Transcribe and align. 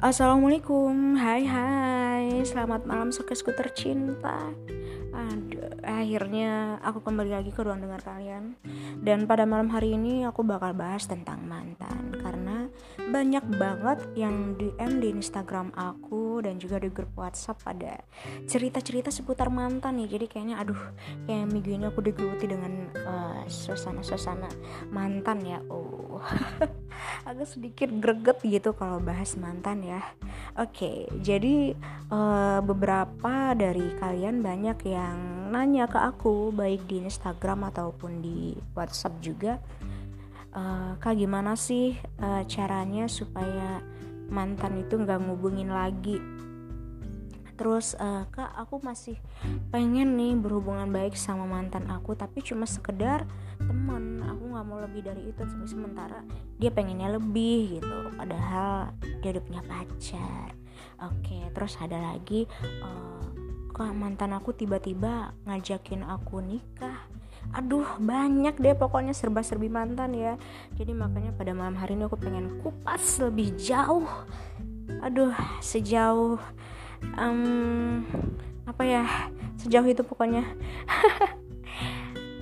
Assalamualaikum, 0.00 1.12
hai 1.20 1.44
hai, 1.44 2.40
selamat 2.40 2.88
malam 2.88 3.12
sukesku 3.12 3.52
tercinta 3.52 4.48
Aduh, 5.12 5.76
akhirnya 5.84 6.80
aku 6.80 7.04
kembali 7.04 7.28
lagi 7.28 7.52
ke 7.52 7.60
ruang 7.60 7.84
dengar 7.84 8.00
kalian. 8.00 8.56
Dan 8.96 9.28
pada 9.28 9.44
malam 9.44 9.68
hari 9.68 10.00
ini 10.00 10.24
aku 10.24 10.40
bakal 10.40 10.72
bahas 10.72 11.04
tentang 11.04 11.44
mantan. 11.44 12.16
Karena 12.16 12.59
banyak 13.10 13.44
banget 13.56 13.98
yang 14.14 14.54
DM 14.58 15.00
di 15.00 15.08
Instagram 15.14 15.72
aku 15.74 16.44
dan 16.44 16.60
juga 16.60 16.78
di 16.78 16.88
grup 16.92 17.10
WhatsApp 17.16 17.62
pada 17.64 18.00
cerita-cerita 18.46 19.08
seputar 19.08 19.48
mantan 19.48 20.00
nih 20.00 20.18
Jadi 20.18 20.26
kayaknya 20.28 20.56
aduh, 20.60 20.80
kayak 21.24 21.48
minggu 21.48 21.70
ini 21.74 21.86
aku 21.88 22.00
digeluti 22.04 22.46
dengan 22.46 22.90
uh, 22.94 23.42
suasana-suasana 23.48 24.48
mantan 24.92 25.38
ya 25.44 25.58
Oh 25.68 26.20
agak 27.28 27.48
sedikit 27.48 27.88
greget 28.00 28.38
gitu 28.44 28.76
kalau 28.76 29.00
bahas 29.00 29.34
mantan 29.36 29.84
ya. 29.84 30.00
Oke, 30.58 31.08
jadi 31.20 31.74
uh, 32.12 32.60
beberapa 32.60 33.56
dari 33.56 33.94
kalian 33.96 34.44
banyak 34.44 34.78
yang 34.84 35.50
nanya 35.50 35.90
ke 35.90 35.98
aku 35.98 36.54
baik 36.54 36.86
di 36.86 37.02
Instagram 37.02 37.70
ataupun 37.72 38.22
di 38.22 38.54
WhatsApp 38.76 39.18
juga. 39.24 39.52
Uh, 40.50 40.98
kak 40.98 41.14
gimana 41.14 41.54
sih 41.54 41.94
uh, 42.18 42.42
caranya 42.50 43.06
supaya 43.06 43.78
mantan 44.26 44.82
itu 44.82 44.98
nggak 44.98 45.22
ngubungin 45.22 45.70
lagi? 45.70 46.18
Terus 47.54 47.94
uh, 48.00 48.26
kak 48.32 48.56
aku 48.56 48.80
masih 48.82 49.20
pengen 49.70 50.16
nih 50.16 50.34
berhubungan 50.34 50.90
baik 50.90 51.14
sama 51.14 51.46
mantan 51.46 51.86
aku 51.92 52.16
tapi 52.18 52.42
cuma 52.42 52.66
sekedar 52.66 53.28
teman. 53.62 54.24
Aku 54.26 54.50
nggak 54.50 54.66
mau 54.66 54.80
lebih 54.80 55.06
dari 55.06 55.30
itu 55.30 55.42
sementara 55.68 56.24
dia 56.58 56.72
pengennya 56.72 57.14
lebih 57.14 57.78
gitu. 57.78 58.10
Padahal 58.16 58.90
dia 59.22 59.36
udah 59.36 59.44
punya 59.44 59.62
pacar. 59.62 60.50
Oke 61.04 61.46
terus 61.52 61.76
ada 61.78 62.00
lagi 62.00 62.48
uh, 62.82 63.24
kak 63.76 63.96
mantan 63.96 64.36
aku 64.36 64.52
tiba-tiba 64.52 65.32
ngajakin 65.48 66.04
aku 66.04 66.42
nikah 66.44 67.09
aduh 67.50 67.86
banyak 67.98 68.54
deh 68.62 68.78
pokoknya 68.78 69.10
serba-serbi 69.10 69.66
mantan 69.66 70.14
ya 70.14 70.38
jadi 70.78 70.94
makanya 70.94 71.34
pada 71.34 71.50
malam 71.50 71.74
hari 71.74 71.98
ini 71.98 72.06
aku 72.06 72.18
pengen 72.18 72.62
kupas 72.62 73.18
lebih 73.18 73.54
jauh 73.58 74.06
aduh 75.02 75.34
sejauh 75.58 76.38
um, 77.18 78.02
apa 78.66 78.82
ya 78.86 79.04
sejauh 79.58 79.86
itu 79.86 80.02
pokoknya 80.06 80.46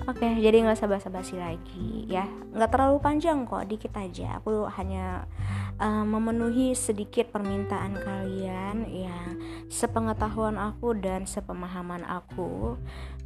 Oke, 0.09 0.25
okay, 0.25 0.41
jadi 0.41 0.65
nggak 0.65 0.73
usah 0.73 0.89
basa-basi 0.89 1.37
lagi 1.37 2.09
ya. 2.09 2.25
Nggak 2.49 2.73
terlalu 2.73 2.97
panjang 2.97 3.45
kok, 3.45 3.61
dikit 3.69 3.93
aja. 3.93 4.41
Aku 4.41 4.65
hanya 4.65 5.29
uh, 5.77 6.01
memenuhi 6.01 6.73
sedikit 6.73 7.29
permintaan 7.29 7.93
kalian 7.93 8.89
yang 8.89 9.37
sepengetahuan 9.69 10.57
aku 10.57 10.97
dan 10.97 11.29
sepemahaman 11.29 12.01
aku. 12.09 12.81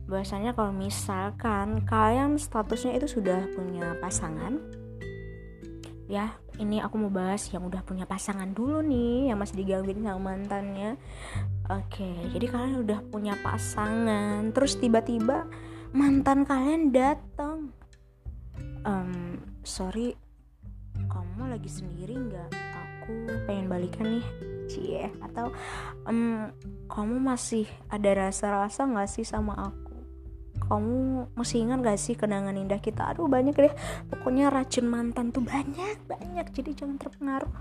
Bahwasanya 0.06 0.52
kalau 0.54 0.76
misalkan 0.76 1.88
kalian 1.88 2.36
statusnya 2.36 3.00
itu 3.00 3.08
sudah 3.08 3.48
punya 3.56 3.96
pasangan, 4.04 4.60
ya 6.12 6.36
ini 6.62 6.78
aku 6.78 7.00
mau 7.02 7.10
bahas 7.10 7.50
yang 7.50 7.66
udah 7.66 7.82
punya 7.82 8.06
pasangan 8.06 8.52
dulu 8.54 8.86
nih 8.86 9.34
yang 9.34 9.42
masih 9.42 9.58
digangguin 9.58 10.06
sama 10.06 10.36
mantannya. 10.36 11.00
Oke 11.72 12.30
jadi 12.30 12.46
kalian 12.52 12.86
udah 12.86 13.00
punya 13.10 13.34
pasangan 13.42 14.52
terus 14.54 14.78
tiba-tiba 14.78 15.50
mantan 15.96 16.46
kalian 16.46 16.94
datang 16.94 17.74
um, 18.86 19.42
sorry 19.66 20.14
kamu 21.10 21.50
lagi 21.50 21.70
sendiri 21.70 22.14
nggak? 22.14 22.52
Aku 22.54 23.14
pengen 23.50 23.68
balikan 23.68 24.08
nih 24.20 24.26
cie. 24.70 25.10
Atau 25.20 25.52
um, 26.06 26.54
kamu 26.88 27.16
masih 27.20 27.66
ada 27.90 28.30
rasa-rasa 28.30 28.86
nggak 28.86 29.10
sih 29.10 29.26
sama 29.26 29.58
aku 29.58 29.83
kamu 30.68 31.30
masih 31.36 31.68
ingat 31.68 31.80
gak 31.84 32.00
sih 32.00 32.16
kenangan 32.16 32.56
indah 32.56 32.80
kita? 32.80 33.14
Aduh 33.14 33.28
banyak 33.28 33.56
deh. 33.56 33.74
Pokoknya 34.10 34.50
racun 34.50 34.88
mantan 34.88 35.30
tuh 35.30 35.44
banyak 35.44 35.98
banyak. 36.08 36.46
Jadi 36.52 36.72
jangan 36.74 36.98
terpengaruh. 36.98 37.54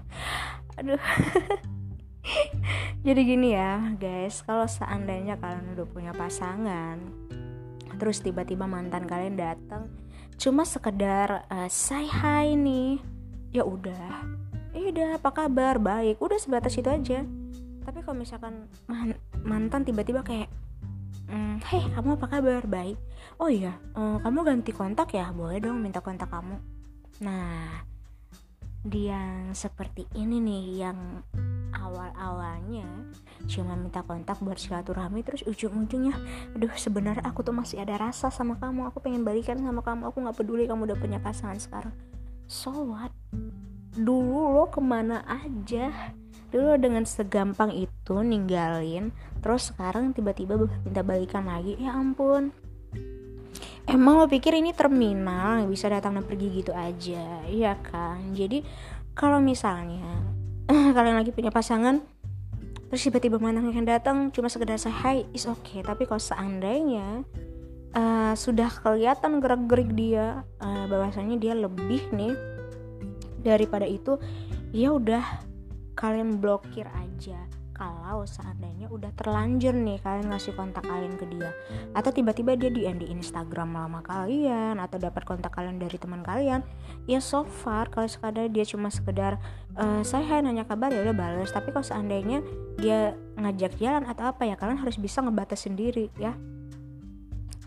Aduh. 0.81 1.03
Jadi 3.07 3.21
gini 3.27 3.55
ya 3.55 3.95
guys. 3.99 4.41
Kalau 4.47 4.65
seandainya 4.67 5.37
kalian 5.39 5.75
udah 5.75 5.87
punya 5.91 6.13
pasangan 6.15 6.99
terus 8.01 8.25
tiba-tiba 8.25 8.65
mantan 8.65 9.05
kalian 9.05 9.37
datang 9.37 9.87
cuma 10.41 10.65
sekedar 10.67 11.45
uh, 11.53 11.69
say 11.71 12.09
hi 12.09 12.57
nih 12.57 12.99
ya 13.53 13.63
udah. 13.63 14.27
Eh 14.73 14.89
udah 14.89 15.21
apa 15.21 15.31
kabar? 15.31 15.77
Baik. 15.77 16.19
Udah 16.19 16.41
sebatas 16.41 16.75
itu 16.75 16.89
aja. 16.89 17.23
Tapi 17.85 17.99
kalau 18.01 18.17
misalkan 18.17 18.67
man 18.89 19.15
mantan 19.45 19.85
tiba-tiba 19.85 20.25
kayak 20.25 20.49
mm, 21.33 21.57
kamu 21.97 22.21
apa 22.21 22.27
kabar? 22.29 22.63
Baik. 22.69 23.01
Oh 23.41 23.49
iya 23.49 23.81
uh, 23.97 24.21
kamu 24.21 24.39
ganti 24.45 24.71
kontak 24.71 25.17
ya? 25.17 25.33
Boleh 25.33 25.59
dong 25.59 25.81
minta 25.81 26.05
kontak 26.05 26.29
kamu. 26.29 26.61
Nah 27.25 27.83
dia 28.83 29.15
yang 29.15 29.55
seperti 29.55 30.11
ini 30.19 30.43
nih 30.43 30.65
yang 30.83 30.99
awal-awalnya 31.71 32.83
cuma 33.47 33.79
minta 33.79 34.03
kontak 34.03 34.43
buat 34.43 34.59
silaturahmi 34.59 35.23
terus 35.23 35.47
ujung-ujungnya 35.47 36.19
aduh 36.59 36.75
sebenarnya 36.75 37.23
aku 37.23 37.47
tuh 37.47 37.55
masih 37.55 37.81
ada 37.81 37.97
rasa 37.97 38.29
sama 38.29 38.61
kamu. 38.61 38.93
Aku 38.93 39.01
pengen 39.01 39.25
balikan 39.25 39.59
sama 39.59 39.81
kamu. 39.81 40.13
Aku 40.13 40.21
nggak 40.21 40.37
peduli 40.37 40.69
kamu 40.69 40.87
udah 40.91 40.99
punya 40.99 41.19
pasangan 41.19 41.59
sekarang. 41.59 41.95
So 42.47 42.71
what? 42.93 43.15
Dulu 43.93 44.57
lo 44.57 44.69
ke 44.73 44.81
mana 44.81 45.21
aja 45.25 46.17
dulu 46.53 46.77
dengan 46.77 47.09
segampang 47.09 47.73
itu 47.73 48.21
ninggalin 48.21 49.11
terus 49.43 49.73
sekarang 49.75 50.13
tiba-tiba 50.13 50.55
minta 50.85 51.03
balikan 51.03 51.49
lagi. 51.49 51.75
Ya 51.81 51.97
ampun. 51.97 52.53
Emang 53.83 54.23
lo 54.23 54.31
pikir 54.31 54.55
ini 54.55 54.71
terminal 54.71 55.67
bisa 55.67 55.91
datang 55.91 56.15
dan 56.15 56.25
pergi 56.29 56.63
gitu 56.63 56.71
aja? 56.71 57.43
Iya 57.51 57.75
kan? 57.83 58.31
Jadi 58.31 58.63
kalau 59.17 59.43
misalnya 59.43 60.23
kalian 60.71 61.19
lagi 61.19 61.35
punya 61.35 61.51
pasangan 61.51 61.99
terus 62.87 63.03
tiba-tiba 63.03 63.43
mantan 63.43 63.73
yang 63.75 63.89
datang? 63.89 64.31
Cuma 64.31 64.47
sekedar 64.47 64.79
say 64.79 64.95
hi 64.95 65.27
is 65.35 65.51
okay. 65.51 65.83
Tapi 65.83 66.07
kalau 66.07 66.23
seandainya 66.23 67.27
uh, 67.97 68.33
sudah 68.39 68.71
kelihatan 68.71 69.43
gerak-gerik 69.43 69.91
dia 69.99 70.47
uh, 70.63 70.85
bahwasanya 70.87 71.37
dia 71.41 71.59
lebih 71.59 72.07
nih 72.15 72.39
daripada 73.43 73.85
itu 73.85 74.17
ya 74.71 74.95
udah 74.95 75.52
kalian 76.03 76.43
blokir 76.43 76.91
aja. 76.91 77.39
Kalau 77.73 78.23
seandainya 78.29 78.87
udah 78.91 79.11
terlanjur 79.17 79.73
nih 79.75 79.99
kalian 80.03 80.31
ngasih 80.35 80.55
kontak 80.55 80.85
kalian 80.85 81.15
ke 81.15 81.25
dia. 81.31 81.55
Atau 81.95 82.11
tiba-tiba 82.11 82.59
dia 82.59 82.69
DM 82.69 83.01
di 83.01 83.11
Instagram 83.11 83.75
lama 83.75 84.03
kalian 84.03 84.83
atau 84.83 84.99
dapat 84.99 85.23
kontak 85.23 85.55
kalian 85.55 85.79
dari 85.79 85.97
teman 85.97 86.21
kalian. 86.27 86.67
Ya 87.07 87.23
so 87.23 87.47
far 87.47 87.89
kalau 87.89 88.07
sekadar 88.11 88.51
dia 88.51 88.67
cuma 88.67 88.91
sekedar 88.91 89.39
uh, 89.79 90.03
saya 90.03 90.43
nanya 90.43 90.67
kabar 90.67 90.91
ya 90.91 91.01
udah 91.07 91.17
balas 91.17 91.51
tapi 91.55 91.71
kalau 91.71 91.87
seandainya 91.87 92.45
dia 92.77 93.17
ngajak 93.39 93.79
jalan 93.79 94.05
atau 94.05 94.31
apa 94.31 94.47
ya 94.47 94.55
kalian 94.59 94.79
harus 94.83 94.99
bisa 94.99 95.23
ngebatas 95.23 95.65
sendiri 95.65 96.13
ya. 96.21 96.35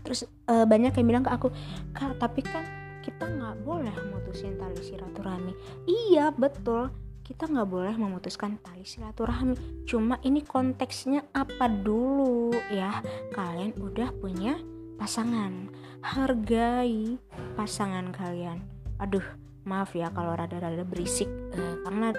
Terus 0.06 0.28
uh, 0.46 0.64
banyak 0.64 0.94
yang 0.96 1.06
bilang 1.08 1.24
ke 1.26 1.32
aku 1.34 1.48
kak 1.92 2.14
tapi 2.22 2.40
kan 2.46 2.62
kita 3.02 3.26
nggak 3.26 3.64
boleh 3.66 3.96
mutusin 4.14 4.54
tali 4.54 4.80
silaturahmi. 4.80 5.52
Iya 5.84 6.30
betul 6.32 7.05
kita 7.26 7.50
nggak 7.50 7.66
boleh 7.66 7.94
memutuskan 7.98 8.62
tali 8.62 8.86
silaturahmi. 8.86 9.82
Cuma 9.82 10.22
ini 10.22 10.46
konteksnya 10.46 11.26
apa 11.34 11.66
dulu 11.66 12.54
ya? 12.70 13.02
Kalian 13.34 13.74
udah 13.82 14.14
punya 14.14 14.54
pasangan. 14.94 15.66
Hargai 16.06 17.18
pasangan 17.58 18.14
kalian. 18.14 18.62
Aduh 19.02 19.26
maaf 19.66 19.90
ya 19.98 20.14
kalau 20.14 20.38
rada-rada 20.38 20.86
berisik. 20.86 21.26
Uh, 21.50 21.82
karena 21.82 22.14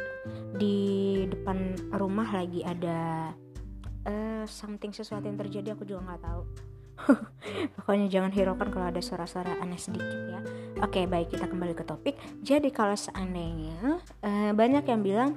di 0.59 0.75
depan 1.31 1.79
rumah 1.95 2.27
lagi 2.35 2.67
ada 2.67 3.31
uh, 4.03 4.43
something 4.43 4.91
sesuatu 4.91 5.23
yang 5.23 5.39
terjadi 5.39 5.71
aku 5.71 5.87
juga 5.87 6.03
nggak 6.03 6.21
tahu 6.27 6.43
Pokoknya 7.77 8.07
jangan 8.09 8.31
hiraukan 8.33 8.67
kalau 8.73 8.87
ada 8.89 9.01
suara-suara 9.01 9.57
aneh 9.61 9.79
sedikit 9.79 10.19
ya. 10.27 10.39
Oke, 10.83 11.09
baik 11.09 11.33
kita 11.33 11.49
kembali 11.49 11.73
ke 11.73 11.83
topik. 11.85 12.15
Jadi 12.45 12.69
kalau 12.69 12.93
seandainya 12.93 14.01
uh, 14.21 14.51
banyak 14.53 14.85
yang 14.85 15.01
bilang, 15.01 15.31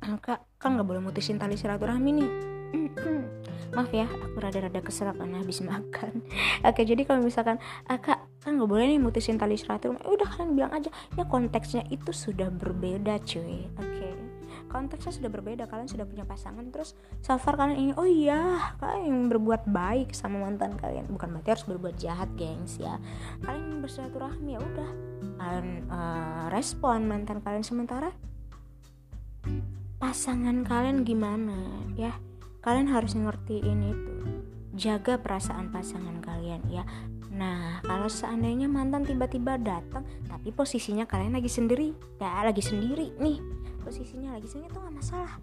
ah, 0.00 0.16
kak, 0.16 0.40
kan 0.56 0.76
nggak 0.76 0.88
boleh 0.88 1.02
mutusin 1.04 1.36
tali 1.36 1.56
silaturahmi 1.56 2.10
nih. 2.16 2.30
Maaf 3.76 3.88
ya, 3.92 4.04
aku 4.04 4.36
rada-rada 4.36 4.80
kesel 4.84 5.12
karena 5.16 5.40
habis 5.40 5.60
makan. 5.64 6.24
Oke, 6.68 6.84
jadi 6.84 7.04
kalau 7.04 7.24
misalkan, 7.24 7.60
ah, 7.88 8.00
kak, 8.00 8.24
kan 8.40 8.56
nggak 8.56 8.68
boleh 8.68 8.88
nih 8.88 9.00
mutusin 9.00 9.36
tali 9.36 9.56
silaturahmi, 9.60 10.00
udah 10.04 10.28
kalian 10.32 10.52
bilang 10.56 10.72
aja. 10.72 10.88
Ya 11.16 11.24
konteksnya 11.28 11.84
itu 11.92 12.12
sudah 12.12 12.48
berbeda, 12.48 13.20
cuy. 13.24 13.68
Oke 13.76 13.91
konteksnya 14.72 15.12
sudah 15.12 15.28
berbeda 15.28 15.68
kalian 15.68 15.84
sudah 15.84 16.08
punya 16.08 16.24
pasangan 16.24 16.64
terus 16.72 16.96
so 17.20 17.36
far 17.36 17.60
kalian 17.60 17.76
ingin 17.76 17.94
oh 18.00 18.08
iya 18.08 18.72
kalian 18.80 19.28
berbuat 19.28 19.68
baik 19.68 20.16
sama 20.16 20.40
mantan 20.40 20.80
kalian. 20.80 21.04
Bukan 21.12 21.36
berarti 21.36 21.52
harus 21.52 21.66
berbuat 21.68 21.94
jahat 22.00 22.32
gengs 22.40 22.80
ya. 22.80 22.96
Kalian 23.44 23.84
bersilaturahmi 23.84 24.56
ya 24.56 24.60
udah. 24.64 24.90
Kalian 25.36 25.68
uh, 25.92 26.46
respon 26.48 27.04
mantan 27.04 27.44
kalian 27.44 27.62
sementara 27.62 28.16
pasangan 30.00 30.64
kalian 30.64 31.04
gimana 31.04 31.84
ya? 31.92 32.16
Kalian 32.64 32.88
harus 32.88 33.12
ngertiin 33.12 33.80
itu. 33.84 34.14
Jaga 34.72 35.20
perasaan 35.20 35.68
pasangan 35.68 36.24
kalian 36.24 36.64
ya. 36.72 36.88
Nah, 37.32 37.80
kalau 37.80 38.12
seandainya 38.12 38.68
mantan 38.68 39.08
tiba-tiba 39.08 39.56
datang, 39.56 40.04
tapi 40.28 40.52
posisinya 40.52 41.08
kalian 41.08 41.32
lagi 41.32 41.48
sendiri, 41.48 41.96
ya 42.20 42.44
lagi 42.44 42.60
sendiri 42.60 43.08
nih, 43.16 43.40
posisinya 43.92 44.40
lagi 44.40 44.48
sendiri 44.48 44.72
itu 44.72 44.80
nggak 44.80 44.96
masalah. 45.04 45.36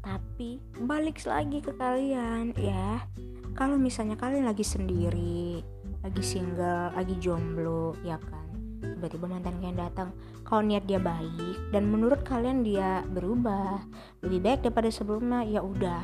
Tapi 0.00 0.56
balik 0.88 1.20
lagi 1.28 1.60
ke 1.60 1.68
kalian 1.76 2.56
ya. 2.56 3.04
Kalau 3.52 3.76
misalnya 3.76 4.16
kalian 4.16 4.48
lagi 4.48 4.64
sendiri, 4.64 5.60
lagi 6.00 6.22
single, 6.24 6.96
lagi 6.96 7.12
jomblo, 7.20 7.92
ya 8.00 8.16
kan. 8.16 8.48
Tiba-tiba 8.80 9.28
mantan 9.28 9.60
kalian 9.60 9.76
datang, 9.76 10.16
kalau 10.48 10.64
niat 10.64 10.88
dia 10.88 10.96
baik 10.96 11.76
dan 11.76 11.84
menurut 11.92 12.24
kalian 12.24 12.64
dia 12.64 13.04
berubah, 13.04 13.84
lebih 14.24 14.40
baik 14.40 14.64
daripada 14.64 14.88
sebelumnya, 14.88 15.44
ya 15.44 15.60
udah 15.60 16.00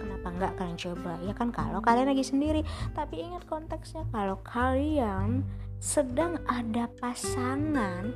kenapa 0.00 0.26
enggak 0.32 0.52
kalian 0.56 0.78
coba 0.80 1.12
ya 1.26 1.32
kan 1.36 1.48
kalau 1.52 1.78
kalian 1.78 2.10
lagi 2.10 2.26
sendiri 2.26 2.62
tapi 2.94 3.22
ingat 3.22 3.46
konteksnya 3.46 4.02
kalau 4.10 4.38
kalian 4.46 5.42
sedang 5.78 6.38
ada 6.50 6.90
pasangan 6.98 8.14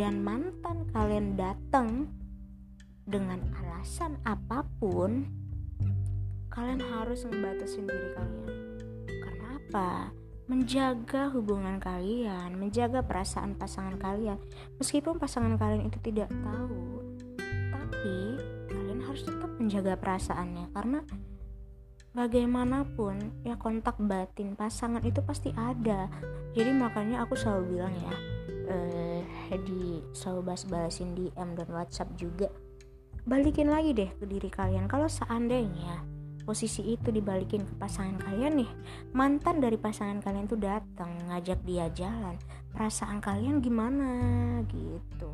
dan 0.00 0.24
mantan 0.24 0.88
kalian 0.96 1.36
datang 1.36 2.08
dengan 3.06 3.40
alasan 3.56 4.20
apa 4.26 4.66
pun 4.78 5.28
kalian 6.50 6.82
harus 6.82 7.24
membatasi 7.24 7.84
diri 7.86 8.08
kalian. 8.16 8.54
Karena 9.06 9.46
apa? 9.56 9.90
Menjaga 10.50 11.30
hubungan 11.30 11.78
kalian 11.78 12.58
menjaga 12.58 13.06
perasaan 13.06 13.54
pasangan 13.54 13.94
kalian. 13.96 14.38
Meskipun 14.82 15.16
pasangan 15.16 15.54
kalian 15.54 15.86
itu 15.86 15.98
tidak 16.02 16.28
tahu 16.42 17.00
tapi 17.70 18.38
harus 19.10 19.26
tetap 19.26 19.50
menjaga 19.58 19.98
perasaannya. 19.98 20.70
Karena 20.70 21.02
bagaimanapun 22.14 23.42
ya 23.42 23.58
kontak 23.58 23.98
batin 23.98 24.54
pasangan 24.54 25.02
itu 25.02 25.18
pasti 25.26 25.50
ada. 25.58 26.06
Jadi 26.54 26.70
makanya 26.70 27.26
aku 27.26 27.34
selalu 27.34 27.78
bilang 27.78 27.94
ya 27.98 28.14
eh, 28.70 29.58
di 29.66 29.98
selalu 30.14 30.54
bahas-bahasin 30.54 31.18
di 31.18 31.26
M 31.34 31.58
dan 31.58 31.68
WhatsApp 31.74 32.14
juga 32.14 32.46
balikin 33.30 33.70
lagi 33.70 33.94
deh 33.94 34.10
ke 34.18 34.26
diri 34.26 34.50
kalian. 34.50 34.90
Kalau 34.90 35.06
seandainya 35.06 36.02
posisi 36.42 36.82
itu 36.82 37.14
dibalikin 37.14 37.62
ke 37.62 37.78
pasangan 37.78 38.18
kalian 38.18 38.58
nih 38.58 38.70
mantan 39.14 39.62
dari 39.62 39.78
pasangan 39.78 40.18
kalian 40.18 40.50
tuh 40.50 40.58
datang 40.58 41.14
ngajak 41.30 41.62
dia 41.62 41.86
jalan 41.94 42.34
perasaan 42.74 43.22
kalian 43.22 43.62
gimana? 43.62 44.10
Gitu. 44.66 45.30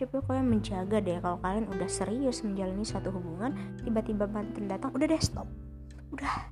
Coba 0.00 0.16
kalian 0.24 0.48
menjaga 0.48 0.96
deh 1.04 1.20
kalau 1.20 1.36
kalian 1.44 1.68
udah 1.68 1.90
serius 1.92 2.40
menjalani 2.40 2.88
satu 2.88 3.12
hubungan 3.12 3.52
tiba-tiba 3.84 4.24
mantan 4.24 4.64
datang 4.64 4.88
udah 4.96 5.04
deh 5.04 5.20
stop. 5.20 5.44
Udah. 6.16 6.48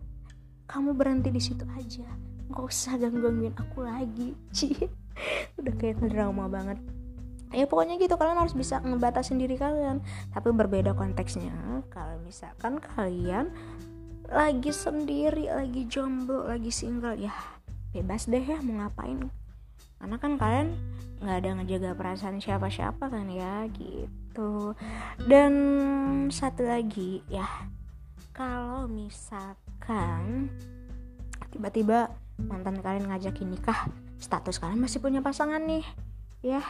Kamu 0.68 0.92
berhenti 0.92 1.32
di 1.32 1.40
situ 1.40 1.64
aja. 1.72 2.04
Nggak 2.52 2.64
usah 2.68 3.00
gangguin 3.00 3.56
aku 3.56 3.88
lagi. 3.88 4.36
Ci 4.56 4.76
udah 5.58 5.74
kayak 5.80 6.04
drama 6.12 6.46
banget 6.46 6.78
ya 7.52 7.64
pokoknya 7.64 7.96
gitu 7.96 8.14
kalian 8.20 8.38
harus 8.38 8.52
bisa 8.52 8.80
ngebatasin 8.82 9.40
diri 9.40 9.56
kalian. 9.56 10.04
Tapi 10.32 10.48
berbeda 10.52 10.92
konteksnya 10.92 11.52
kalau 11.88 12.20
misalkan 12.24 12.80
kalian 12.80 13.52
lagi 14.28 14.68
sendiri 14.68 15.48
lagi 15.48 15.88
jomblo 15.88 16.44
lagi 16.44 16.68
single 16.68 17.16
ya 17.16 17.32
bebas 17.96 18.28
deh 18.28 18.42
ya 18.42 18.60
mau 18.60 18.84
ngapain. 18.84 19.32
Karena 19.98 20.16
kan 20.20 20.32
kalian 20.38 20.68
nggak 21.18 21.36
ada 21.42 21.50
ngejaga 21.58 21.90
perasaan 21.98 22.38
siapa-siapa 22.38 23.10
kan 23.10 23.26
ya 23.32 23.66
gitu. 23.74 24.76
Dan 25.24 25.52
satu 26.30 26.68
lagi 26.68 27.24
ya 27.26 27.48
kalau 28.36 28.86
misalkan 28.86 30.52
tiba-tiba 31.50 32.12
mantan 32.38 32.78
kalian 32.78 33.10
ngajakin 33.10 33.50
nikah 33.50 33.90
status 34.22 34.62
kalian 34.62 34.78
masih 34.78 35.02
punya 35.02 35.18
pasangan 35.18 35.58
nih 35.66 35.82
ya 36.44 36.62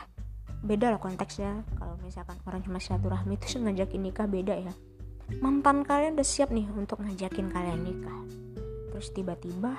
beda 0.62 0.94
lah 0.94 1.00
konteksnya. 1.00 1.62
Kalau 1.78 1.94
misalkan 2.02 2.36
orang 2.46 2.60
cuma 2.64 2.78
silaturahmi 2.82 3.38
itu 3.38 3.58
ngajakin 3.58 4.00
nikah 4.02 4.26
beda 4.26 4.54
ya. 4.58 4.74
Mantan 5.38 5.84
kalian 5.84 6.16
udah 6.16 6.26
siap 6.26 6.48
nih 6.50 6.66
untuk 6.72 7.04
ngajakin 7.04 7.52
kalian 7.52 7.80
nikah. 7.84 8.18
Terus 8.90 9.12
tiba-tiba 9.12 9.76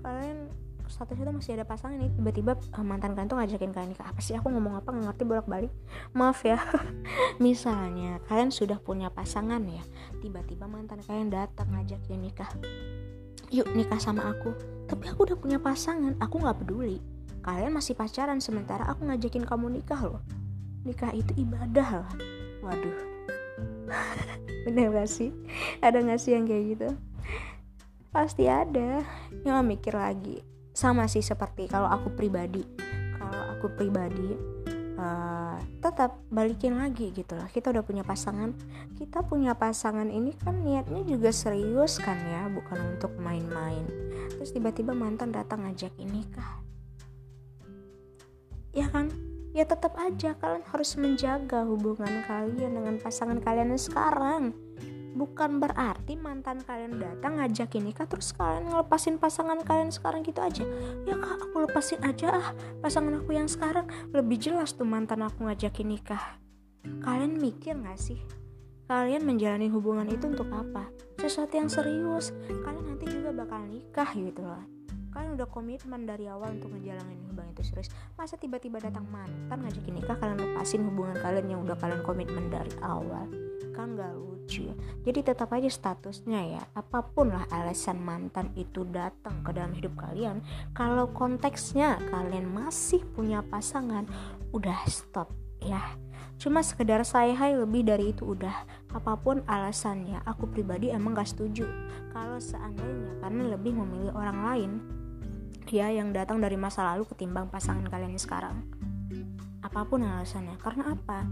kalian 0.00 0.48
statusnya 0.90 1.30
tuh 1.30 1.36
masih 1.38 1.52
ada 1.54 1.64
pasangan 1.68 2.00
nih. 2.00 2.10
Tiba-tiba 2.16 2.52
uh, 2.58 2.84
mantan 2.84 3.14
kalian 3.14 3.30
tuh 3.30 3.38
ngajakin 3.38 3.70
kalian 3.70 3.90
nikah. 3.94 4.06
Apa 4.10 4.20
sih? 4.24 4.34
Aku 4.34 4.50
ngomong 4.50 4.80
apa? 4.80 4.90
Nggak 4.90 5.14
ngerti 5.14 5.22
bolak-balik. 5.28 5.72
Maaf 6.16 6.42
ya. 6.42 6.58
Misalnya 7.44 8.18
kalian 8.26 8.50
sudah 8.50 8.82
punya 8.82 9.12
pasangan 9.12 9.62
ya. 9.68 9.84
Tiba-tiba 10.18 10.66
mantan 10.66 11.04
kalian 11.06 11.30
datang 11.30 11.70
ngajakin 11.70 12.18
nikah. 12.18 12.50
Yuk 13.54 13.70
nikah 13.76 14.02
sama 14.02 14.34
aku. 14.34 14.50
Tapi 14.90 15.04
aku 15.06 15.30
udah 15.30 15.38
punya 15.38 15.58
pasangan. 15.62 16.18
Aku 16.18 16.42
nggak 16.42 16.66
peduli 16.66 17.19
kalian 17.40 17.72
masih 17.72 17.96
pacaran 17.96 18.38
sementara 18.38 18.84
aku 18.88 19.08
ngajakin 19.08 19.48
kamu 19.48 19.80
nikah 19.80 20.00
loh. 20.00 20.22
Nikah 20.84 21.12
itu 21.12 21.32
ibadah 21.36 22.04
loh 22.04 22.12
waduh. 22.64 22.98
Bener 24.68 24.92
gak 24.92 25.10
sih? 25.10 25.32
Ada 25.80 26.04
gak 26.04 26.20
sih 26.20 26.36
yang 26.36 26.44
kayak 26.46 26.64
gitu? 26.76 26.88
Pasti 28.12 28.46
ada. 28.46 29.02
Yang 29.42 29.58
mikir 29.64 29.94
lagi 29.96 30.44
sama 30.76 31.08
sih 31.10 31.24
seperti 31.24 31.66
kalau 31.66 31.88
aku 31.88 32.12
pribadi. 32.14 32.62
Kalau 33.16 33.42
aku 33.56 33.66
pribadi 33.76 34.36
uh, 34.96 35.56
tetap 35.80 36.20
balikin 36.28 36.76
lagi 36.76 37.10
gitu 37.10 37.34
loh. 37.36 37.48
Kita 37.48 37.72
udah 37.72 37.84
punya 37.84 38.04
pasangan. 38.04 38.52
Kita 38.96 39.24
punya 39.24 39.56
pasangan 39.56 40.08
ini 40.12 40.36
kan 40.36 40.60
niatnya 40.60 41.02
juga 41.04 41.32
serius 41.32 41.98
kan 41.98 42.16
ya 42.20 42.46
bukan 42.52 42.96
untuk 42.96 43.16
main-main. 43.18 43.84
Terus 44.36 44.52
tiba-tiba 44.52 44.92
mantan 44.92 45.32
datang 45.32 45.64
ngajak 45.64 45.92
ini 46.00 46.24
kah 46.32 46.69
ya 48.74 48.86
kan? 48.90 49.10
Ya 49.50 49.66
tetap 49.66 49.98
aja 49.98 50.38
kalian 50.38 50.62
harus 50.70 50.94
menjaga 50.94 51.66
hubungan 51.66 52.22
kalian 52.26 52.78
dengan 52.78 52.96
pasangan 53.02 53.42
kalian 53.42 53.74
sekarang. 53.74 54.54
Bukan 55.10 55.58
berarti 55.58 56.14
mantan 56.14 56.62
kalian 56.62 57.02
datang 57.02 57.42
ngajakin 57.42 57.90
nikah 57.90 58.06
terus 58.06 58.30
kalian 58.30 58.70
ngelepasin 58.70 59.18
pasangan 59.18 59.58
kalian 59.66 59.90
sekarang 59.90 60.22
gitu 60.22 60.38
aja. 60.38 60.62
Ya 61.02 61.18
kak 61.18 61.50
aku 61.50 61.66
lepasin 61.66 61.98
aja 62.06 62.30
ah 62.30 62.48
pasangan 62.78 63.18
aku 63.18 63.34
yang 63.34 63.50
sekarang. 63.50 63.90
Lebih 64.14 64.38
jelas 64.38 64.78
tuh 64.78 64.86
mantan 64.86 65.26
aku 65.26 65.50
ngajakin 65.50 65.98
nikah 65.98 66.40
kalian 67.00 67.36
mikir 67.36 67.76
gak 67.80 68.00
sih? 68.00 68.20
Kalian 68.90 69.22
menjalani 69.22 69.70
hubungan 69.70 70.08
itu 70.10 70.26
untuk 70.26 70.50
apa? 70.50 70.90
Sesuatu 71.20 71.54
yang 71.54 71.70
serius. 71.70 72.34
Kalian 72.48 72.96
nanti 72.96 73.06
juga 73.06 73.30
bakal 73.30 73.62
nikah 73.70 74.10
gitu 74.16 74.42
loh 74.42 74.79
kalian 75.10 75.36
udah 75.38 75.48
komitmen 75.50 76.06
dari 76.06 76.30
awal 76.30 76.54
untuk 76.54 76.70
ngejalanin 76.74 77.20
hubungan 77.30 77.50
itu 77.54 77.62
serius. 77.66 77.90
Masa 78.14 78.38
tiba-tiba 78.38 78.78
datang 78.78 79.06
mantan 79.10 79.62
ngajakin 79.66 79.94
nikah 79.98 80.16
kalian 80.18 80.38
lepasin 80.38 80.86
hubungan 80.86 81.16
kalian 81.18 81.46
yang 81.50 81.60
udah 81.66 81.76
kalian 81.78 82.02
komitmen 82.06 82.46
dari 82.48 82.72
awal? 82.82 83.26
Kan 83.74 83.94
gak 83.98 84.12
lucu 84.14 84.70
jadi 85.06 85.32
tetap 85.32 85.54
aja 85.54 85.70
statusnya 85.70 86.58
ya 86.58 86.62
apa 86.74 87.06
pun 87.06 87.30
lah 87.30 87.46
alasan 87.54 88.02
mantan 88.02 88.50
itu 88.58 88.82
datang 88.90 89.46
ke 89.46 89.54
dalam 89.54 89.70
hidup 89.70 89.94
kalian 89.94 90.42
kalau 90.74 91.06
konteksnya 91.14 92.02
kalian 92.10 92.50
masih 92.50 93.00
punya 93.14 93.46
pasangan 93.46 94.10
udah 94.50 94.82
stop 94.90 95.30
ya. 95.62 95.80
Cuma 96.40 96.64
sekedar 96.64 97.04
saya 97.04 97.36
hai 97.36 97.52
lebih 97.52 97.84
dari 97.84 98.16
itu 98.16 98.32
udah. 98.32 98.64
Apa 98.96 99.12
pun 99.20 99.44
alasannya 99.44 100.24
aku 100.24 100.48
pribadi 100.48 100.88
emang 100.88 101.12
gak 101.12 101.36
setuju. 101.36 101.68
Kalau 102.16 102.40
seandainya 102.40 103.12
kalian 103.20 103.52
lebih 103.52 103.76
memilih 103.76 104.16
orang 104.16 104.38
lain 104.48 104.70
ya 105.70 105.88
yang 105.94 106.10
datang 106.10 106.42
dari 106.42 106.58
masa 106.58 106.82
lalu 106.90 107.06
ketimbang 107.06 107.46
pasangan 107.46 107.86
kalian 107.86 108.18
sekarang. 108.18 108.66
Apa 109.62 109.86
pun 109.86 110.02
alasannya 110.02 110.58
karena 110.58 110.98
apa? 110.98 111.24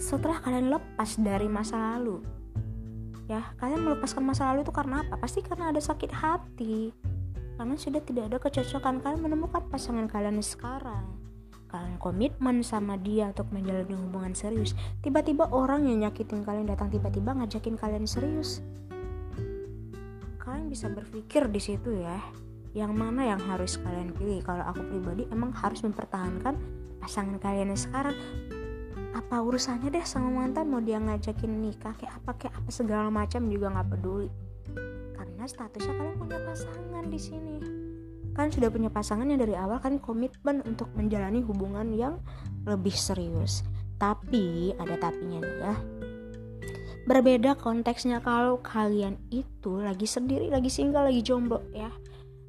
Setelah 0.00 0.40
kalian 0.40 0.72
lepas 0.72 1.20
dari 1.20 1.46
masa 1.46 1.76
lalu 1.94 2.24
ya 3.24 3.40
kalian 3.56 3.88
melepaskan 3.88 4.24
masa 4.24 4.52
lalu 4.52 4.64
itu 4.64 4.72
karena 4.72 5.04
apa? 5.04 5.16
Pasti 5.20 5.40
karena 5.40 5.72
ada 5.72 5.80
sakit 5.80 6.10
hati. 6.12 6.92
Karena 7.54 7.78
sudah 7.78 8.02
tidak 8.02 8.24
ada 8.28 8.38
kecocokan 8.42 8.98
kalian 8.98 9.20
menemukan 9.22 9.62
pasangan 9.70 10.10
kalian 10.10 10.42
sekarang. 10.42 11.06
Kalian 11.70 11.98
komitmen 11.98 12.62
sama 12.62 12.98
dia 12.98 13.30
untuk 13.30 13.50
menjalani 13.54 13.94
hubungan 13.94 14.34
serius. 14.34 14.74
Tiba-tiba 15.02 15.50
orang 15.50 15.86
yang 15.86 16.06
nyakitin 16.06 16.42
kalian 16.42 16.66
datang 16.66 16.90
tiba-tiba 16.90 17.34
ngajakin 17.34 17.78
kalian 17.78 18.06
serius. 18.06 18.62
Kalian 20.42 20.66
bisa 20.68 20.90
berpikir 20.90 21.46
di 21.48 21.60
situ 21.62 21.94
ya 21.94 22.20
yang 22.74 22.90
mana 22.92 23.22
yang 23.22 23.40
harus 23.46 23.78
kalian 23.78 24.10
pilih. 24.12 24.42
Kalau 24.42 24.66
aku 24.66 24.82
pribadi 24.82 25.24
emang 25.30 25.54
harus 25.54 25.80
mempertahankan 25.86 26.58
pasangan 26.98 27.38
kalian 27.38 27.70
yang 27.72 27.80
sekarang. 27.80 28.18
Apa 29.14 29.46
urusannya 29.46 29.94
deh 29.94 30.02
sama 30.02 30.26
mantan? 30.26 30.66
Mau 30.74 30.82
dia 30.82 30.98
ngajakin 30.98 31.62
nikah 31.62 31.94
kayak 31.94 32.18
apa 32.18 32.30
kayak 32.34 32.54
apa 32.58 32.70
segala 32.74 33.08
macam 33.14 33.46
juga 33.46 33.70
nggak 33.70 33.88
peduli. 33.94 34.28
Karena 35.14 35.46
statusnya 35.46 35.94
kalian 35.94 36.16
punya 36.18 36.38
pasangan 36.42 37.04
di 37.06 37.20
sini. 37.22 37.56
Kan 38.34 38.50
sudah 38.50 38.66
punya 38.74 38.90
pasangan 38.90 39.30
yang 39.30 39.38
dari 39.38 39.54
awal 39.54 39.78
kan 39.78 40.02
komitmen 40.02 40.58
untuk 40.66 40.90
menjalani 40.98 41.46
hubungan 41.46 41.94
yang 41.94 42.18
lebih 42.66 42.90
serius. 42.90 43.62
Tapi 44.02 44.74
ada 44.74 44.98
tapinya 44.98 45.38
nih 45.38 45.56
ya. 45.62 45.74
Berbeda 47.06 47.54
konteksnya 47.54 48.18
kalau 48.18 48.58
kalian 48.58 49.14
itu 49.30 49.78
lagi 49.78 50.08
sendiri 50.08 50.50
lagi 50.50 50.72
single 50.72 51.06
lagi 51.06 51.20
jomblo 51.20 51.60
ya 51.70 51.92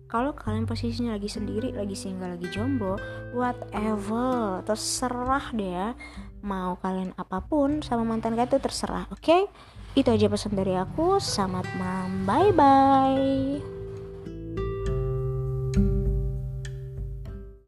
kalau 0.05 0.37
kalian 0.37 0.69
posisinya 0.69 1.17
lagi 1.17 1.27
sendiri 1.27 1.73
lagi 1.73 1.97
single 1.97 2.37
lagi 2.37 2.47
jomblo 2.53 2.95
whatever 3.33 4.61
terserah 4.63 5.49
deh 5.51 5.71
ya. 5.73 5.89
Mau 6.45 6.77
kalian 6.77 7.17
apa 7.17 7.41
pun 7.41 7.81
sama 7.81 8.05
mantan 8.05 8.37
kalian 8.37 8.49
itu 8.53 8.61
terserah 8.61 9.09
oke? 9.09 9.21
Okay? 9.21 9.43
itu 9.95 10.11
aja 10.11 10.27
pesan 10.27 10.53
dari 10.59 10.75
aku. 10.75 11.17
Selamat 11.23 11.65
malam. 11.79 12.27
Bye 12.27 12.51
bye 12.51 13.74